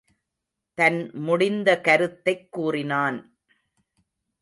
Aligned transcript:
தன் 0.73 1.11
முடிந்த 1.13 1.81
கருத்தைக் 1.81 2.51
கூறினான். 2.51 3.37